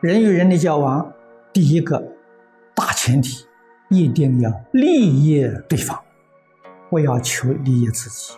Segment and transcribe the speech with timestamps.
[0.00, 1.10] 人与人的交往，
[1.54, 1.98] 第一个
[2.74, 3.46] 大前提，
[3.88, 5.98] 一定要利益对方，
[6.90, 8.34] 不要求利益自己。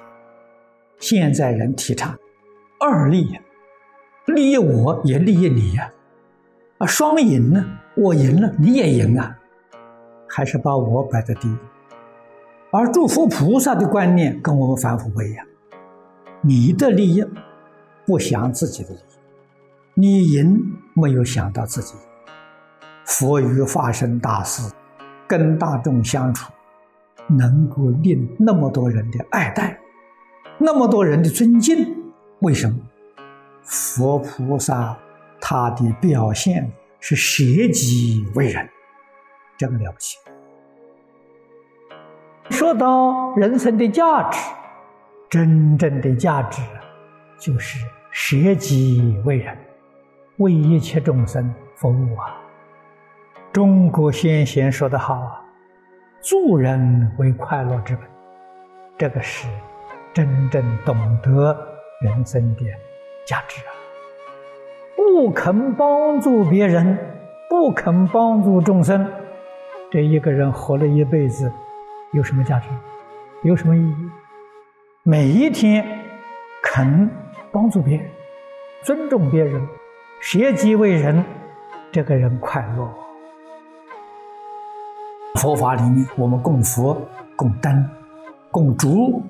[1.00, 2.16] 现在人提倡
[2.78, 3.40] 二利，
[4.26, 5.92] 利益我也利益你呀，
[6.78, 7.64] 啊，双赢呢，
[7.96, 9.36] 我赢了你也赢啊，
[10.28, 11.56] 还是把我摆在第一。
[12.70, 15.44] 而诸佛菩萨的观念跟我们凡夫不一样，
[16.40, 17.24] 你的利益
[18.06, 19.07] 不想自己的利益。
[20.00, 21.96] 你赢没有想到自己，
[23.04, 24.62] 佛与化身大师
[25.26, 26.52] 跟大众相处，
[27.26, 29.76] 能够令那么多人的爱戴，
[30.56, 31.96] 那么多人的尊敬，
[32.42, 32.78] 为什么？
[33.64, 34.96] 佛菩萨
[35.40, 36.70] 他的表现
[37.00, 37.42] 是舍
[37.72, 38.68] 己为人，
[39.56, 40.16] 这个了不起。
[42.50, 44.38] 说到人生的价值，
[45.28, 46.62] 真正的价值
[47.36, 49.58] 就是舍己为人。
[50.38, 52.40] 为一切众生服务啊！
[53.52, 55.42] 中国先贤说得好啊
[56.22, 58.04] ：“助人为快乐之本。”
[58.96, 59.48] 这个是
[60.14, 61.56] 真正懂得
[62.00, 62.64] 人生的
[63.26, 63.70] 价值啊！
[64.96, 66.96] 不肯帮助别人，
[67.50, 69.10] 不肯帮助众生，
[69.90, 71.52] 这一个人活了一辈子，
[72.12, 72.68] 有什么价值？
[73.42, 74.10] 有什么意义？
[75.02, 75.84] 每一天
[76.62, 77.10] 肯
[77.50, 78.06] 帮助别人，
[78.84, 79.60] 尊重别人。
[80.20, 81.24] 舍己为人，
[81.92, 82.88] 这个人快乐。
[85.36, 87.00] 佛法里面，我们供佛、
[87.36, 87.88] 供灯、
[88.50, 89.22] 供烛、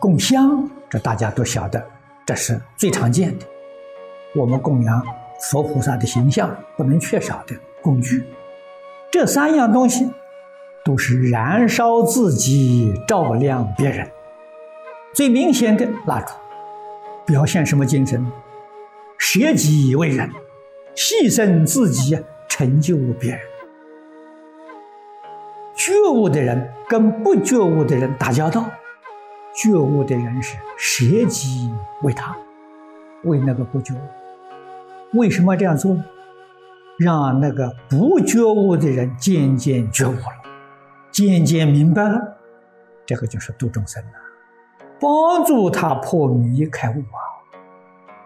[0.00, 1.82] 供香，这大家都晓得，
[2.26, 3.46] 这是最常见的。
[4.34, 5.02] 我们供养
[5.50, 8.24] 佛菩萨的形象，不能缺少的工具。
[9.12, 10.10] 这三样东西，
[10.84, 14.10] 都是燃烧自己，照亮别人。
[15.14, 16.34] 最明显的蜡烛，
[17.24, 18.26] 表现什么精神？
[19.24, 20.28] 舍己为人，
[20.96, 22.18] 牺牲自己
[22.48, 23.40] 成就别人。
[25.76, 28.68] 觉悟的人跟不觉悟的人打交道，
[29.54, 31.70] 觉悟的人是舍己
[32.02, 32.36] 为他，
[33.22, 35.18] 为那个不觉悟。
[35.20, 36.04] 为什么这样做呢？
[36.98, 40.42] 让那个不觉悟的人渐渐觉悟了，
[41.12, 42.38] 渐渐明白了，
[43.06, 44.10] 这个就是度众生了，
[45.00, 47.21] 帮助他破迷开悟啊。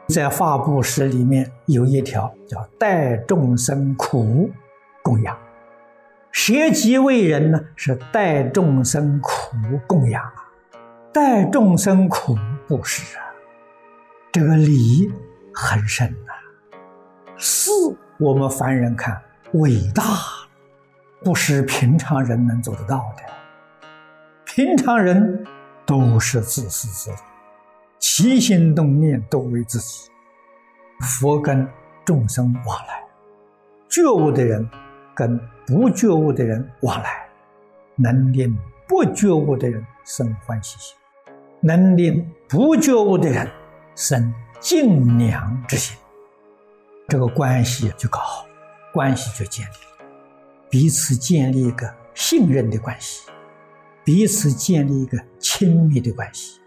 [0.08, 4.48] 在发布施里面有一条叫“代众生苦
[5.02, 5.36] 供养”，
[6.30, 9.56] 舍己为人呢是代众生苦
[9.86, 10.46] 供养啊，
[11.12, 12.36] 代众生苦
[12.68, 13.26] 布施啊，
[14.30, 15.12] 这个理
[15.52, 16.32] 很深呐。
[17.36, 17.70] 是
[18.18, 19.20] 我们凡人看
[19.54, 20.02] 伟大，
[21.24, 23.22] 不是平常人能做得到的。
[24.44, 25.44] 平常人
[25.84, 27.16] 都是自私自利。
[27.98, 30.10] 起心动念都为自己，
[31.20, 31.66] 佛跟
[32.04, 33.04] 众生往来，
[33.88, 34.68] 觉悟的人
[35.14, 37.26] 跟不觉悟的人往来，
[37.96, 38.56] 能令
[38.86, 40.96] 不觉悟的人生欢喜心，
[41.60, 43.50] 能令不觉悟的人
[43.94, 45.96] 生敬仰之心，
[47.08, 48.46] 这个关系就搞好，
[48.92, 50.06] 关系就建立了，
[50.70, 53.28] 彼此建立一个信任的关系，
[54.04, 56.60] 彼此建立一个亲密的关系。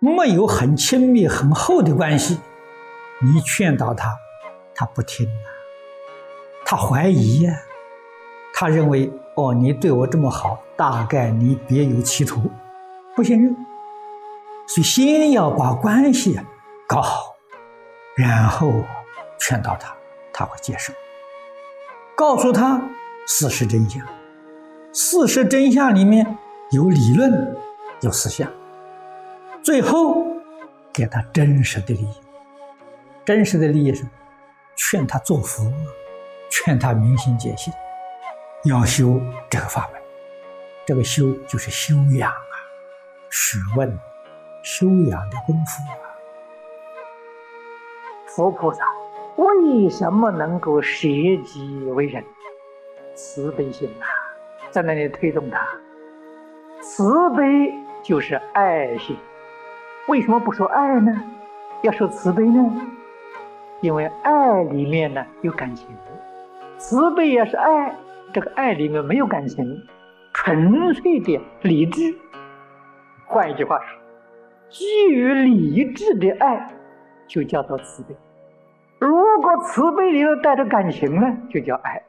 [0.00, 2.40] 没有很亲密、很厚的关系，
[3.22, 4.10] 你劝导他，
[4.74, 5.48] 他不听啊，
[6.64, 7.54] 他怀疑呀，
[8.54, 12.50] 他认为哦，你对我这么好，大概你别有企图，
[13.14, 13.54] 不信任，
[14.66, 16.40] 所以先要把关系
[16.88, 17.36] 搞好，
[18.16, 18.72] 然后
[19.38, 19.94] 劝导他，
[20.32, 20.94] 他会接受，
[22.16, 22.80] 告诉他
[23.26, 24.02] 事实真相，
[24.94, 26.38] 事实真相里面
[26.70, 27.54] 有理论，
[28.00, 28.50] 有思想。
[29.62, 30.26] 最后，
[30.92, 32.20] 给他真实的利益。
[33.24, 34.04] 真实的利益是
[34.74, 35.70] 劝他做佛，
[36.50, 37.72] 劝他明心见性，
[38.64, 39.20] 要修
[39.50, 40.00] 这个法门。
[40.86, 42.36] 这个修就是修养啊，
[43.30, 43.98] 学问、
[44.64, 46.08] 修养的功夫啊。
[48.26, 48.82] 佛菩萨
[49.36, 51.06] 为什么能够舍
[51.44, 52.24] 己为人？
[53.14, 54.06] 慈悲心呐，
[54.70, 55.60] 在那里推动他。
[56.80, 57.44] 慈悲
[58.02, 59.16] 就是爱心。
[60.10, 61.22] 为什么不说爱呢？
[61.82, 62.68] 要说慈悲呢？
[63.80, 65.86] 因为爱里面呢有感情，
[66.78, 67.94] 慈悲也是爱。
[68.32, 69.64] 这个爱里面没有感情，
[70.32, 72.12] 纯粹的理智。
[73.24, 74.00] 换一句话说，
[74.68, 76.68] 基于理智的爱
[77.28, 78.16] 就叫做慈悲。
[78.98, 82.02] 如果慈悲里头带着感情呢，就叫爱。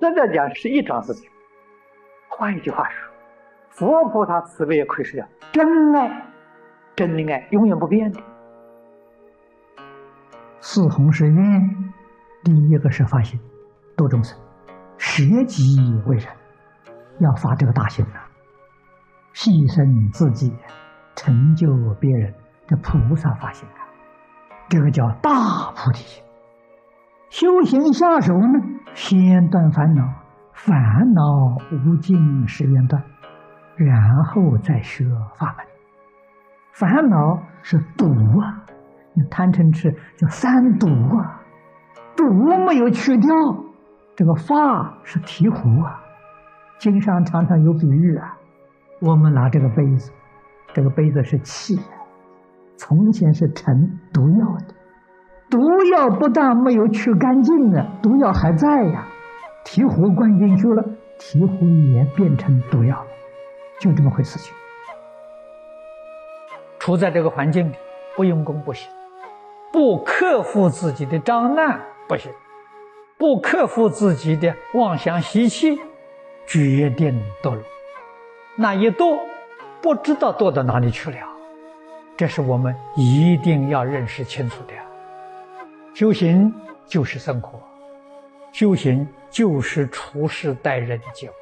[0.00, 1.28] 这在讲是一桩事情。
[2.28, 3.10] 换一句话说，
[3.68, 6.25] 佛菩萨慈悲也可以是叫真爱。
[6.96, 8.20] 真的爱永远不变的。
[10.60, 11.92] 四弘誓愿
[12.42, 13.38] 第一个是发心
[13.96, 14.36] 度众生，
[14.96, 16.26] 舍己为人，
[17.18, 18.20] 要发这个大心呐，
[19.34, 20.52] 牺牲自己，
[21.14, 21.68] 成就
[22.00, 22.34] 别人，
[22.66, 23.84] 这菩萨发心啊，
[24.68, 26.24] 这个叫大菩提心。
[27.28, 28.58] 修行下手呢，
[28.94, 30.02] 先断烦恼，
[30.54, 31.22] 烦恼
[31.70, 33.02] 无尽誓愿断，
[33.76, 35.04] 然后再学
[35.36, 35.66] 法门。
[36.78, 38.04] 烦恼是毒
[38.38, 38.62] 啊，
[39.30, 40.86] 贪嗔痴叫三毒
[41.16, 41.40] 啊，
[42.14, 42.24] 毒
[42.66, 43.30] 没有去掉，
[44.14, 45.98] 这个法是醍醐啊。
[46.78, 48.36] 经上常常有比喻啊，
[49.00, 50.12] 我们拿这个杯子，
[50.74, 51.80] 这个杯子是气，
[52.76, 54.74] 从前是盛毒药的。
[55.48, 55.58] 毒
[55.94, 59.06] 药不但没有去干净啊，毒药还在呀。
[59.64, 60.84] 醍醐灌进去了，
[61.18, 63.06] 醍醐也变成毒药了，
[63.80, 64.54] 就这么回事情。
[66.86, 67.74] 处在这个环境里，
[68.14, 68.88] 不用功不行，
[69.72, 72.30] 不克服自己的障难不行，
[73.18, 75.80] 不克服自己的妄想习气，
[76.46, 77.62] 决定堕落。
[78.54, 79.18] 那一堕，
[79.82, 81.16] 不知道堕到哪里去了。
[82.16, 84.72] 这是我们一定要认识清楚的。
[85.92, 86.54] 修行
[86.86, 87.60] 就是生活，
[88.52, 91.32] 修行就是处事待人接物，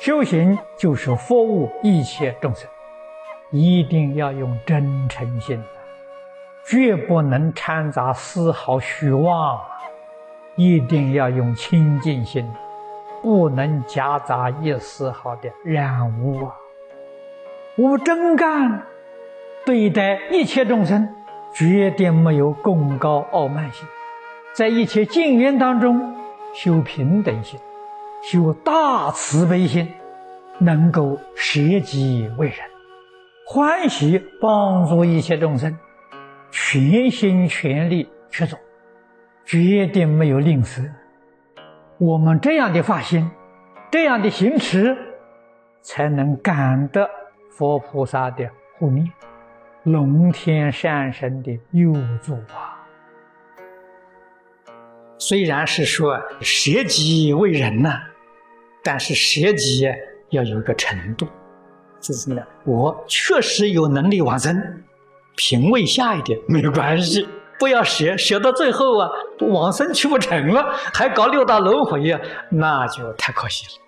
[0.00, 2.66] 修行就是服务一切众生，
[3.52, 5.62] 一定要用真诚心，
[6.66, 9.60] 绝不能掺杂丝毫虚妄，
[10.56, 12.50] 一定要用清净心，
[13.22, 16.56] 不能夹杂一丝毫的染污啊！
[17.76, 18.82] 无真干
[19.64, 21.08] 对待一切众生。
[21.54, 23.86] 绝对没有功高傲慢心，
[24.54, 26.16] 在一切境缘当中
[26.54, 27.60] 修平等心，
[28.22, 29.92] 修大慈悲心，
[30.56, 32.56] 能够舍己为人，
[33.44, 35.76] 欢喜帮助一切众生，
[36.50, 38.58] 全心全力去做，
[39.44, 40.88] 绝对没有吝啬。
[41.98, 43.30] 我们这样的发心，
[43.90, 44.96] 这样的行持，
[45.82, 47.08] 才能感得
[47.50, 48.48] 佛菩萨的
[48.78, 49.10] 护念。
[49.84, 51.92] 龙天善神的佑
[52.22, 52.78] 助啊！
[55.18, 58.00] 虽然是说舍己为人呐，
[58.84, 59.84] 但是舍己
[60.30, 61.26] 要有一个程度，
[62.02, 64.82] 就是呢，我确实有能力往生，
[65.36, 67.28] 品位下一点没关系，
[67.60, 69.08] 不要舍舍到最后啊，
[69.40, 70.62] 往生去不成了，
[70.92, 72.20] 还搞六道轮回呀，
[72.50, 73.82] 那就太可惜了。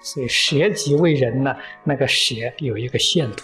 [0.00, 3.42] 所以舍己为人呢，那个舍有一个限度。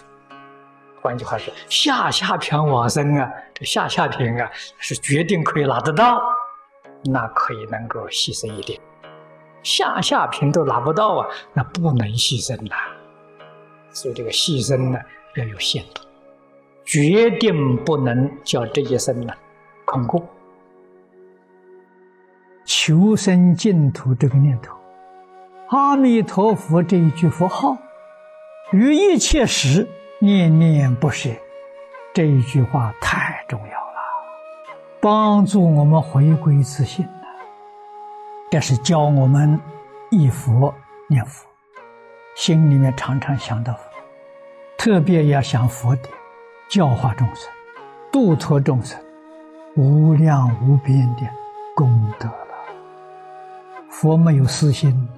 [1.02, 4.48] 换句话说，下下品往生啊，这下下品啊
[4.78, 6.20] 是决定可以拿得到，
[7.04, 8.80] 那可以能够牺牲一点。
[9.62, 12.76] 下下品都拿不到啊，那不能牺牲呐。
[13.96, 14.98] 所以这个牺牲呢
[15.37, 16.02] 要有限度，
[16.84, 19.32] 决定不能叫这一生呢
[19.87, 20.22] 空过。
[22.66, 24.76] 求生净土这个念头，
[25.69, 27.78] 阿弥陀佛这一句佛号，
[28.72, 29.88] 于一切时。
[30.19, 31.28] 念念不舍，
[32.14, 33.99] 这一句话太重要了，
[34.99, 37.06] 帮助我们回归自信。
[38.50, 39.61] 这是教我们
[40.11, 40.75] 忆佛
[41.06, 41.47] 念佛，
[42.35, 43.86] 心里面常常想到佛，
[44.87, 46.09] 特别要想佛的
[46.71, 47.50] 教化众生、
[48.12, 48.97] 度脱众生，
[49.75, 51.23] 无量无边的
[51.75, 52.57] 功德了。
[53.90, 55.09] 佛没有私心，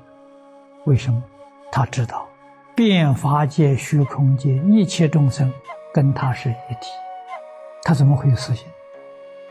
[0.86, 1.22] 为什么？
[1.70, 2.26] 他知道。
[2.74, 5.52] 变法界、虚空界一切众生
[5.92, 6.88] 跟他是一体，
[7.82, 8.66] 他怎么会有私心？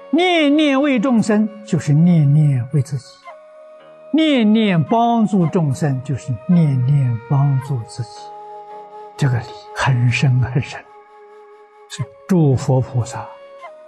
[0.09, 3.05] 念念为众生，就是念念为自己；
[4.11, 8.09] 念念帮助众生，就是念念帮助自己。
[9.17, 9.45] 这个理
[9.75, 10.79] 很深很深，
[11.89, 13.27] 是诸佛菩萨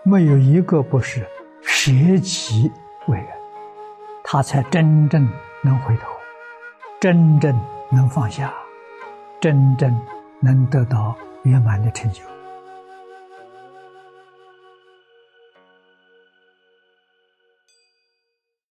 [0.03, 1.25] 没有一个不是
[1.61, 2.71] 舍己
[3.07, 3.27] 为人，
[4.23, 5.29] 他才真正
[5.61, 6.07] 能回头，
[6.99, 7.55] 真正
[7.91, 8.51] 能放下。
[9.41, 9.97] 真正
[10.41, 12.21] 能得到圆满的成就。